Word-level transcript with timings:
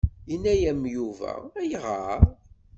Yenna-yam 0.29 0.81
Yuba 0.95 1.31
ayɣer? 1.59 2.21